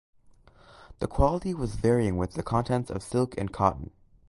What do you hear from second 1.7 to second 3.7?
varying with the contents of silk and